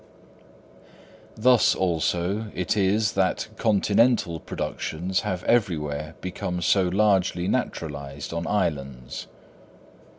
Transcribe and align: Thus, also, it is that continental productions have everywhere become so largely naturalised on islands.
Thus, 1.35 1.75
also, 1.75 2.47
it 2.55 2.75
is 2.75 3.11
that 3.11 3.49
continental 3.55 4.39
productions 4.39 5.19
have 5.19 5.43
everywhere 5.43 6.15
become 6.21 6.63
so 6.63 6.87
largely 6.87 7.47
naturalised 7.47 8.33
on 8.33 8.47
islands. 8.47 9.27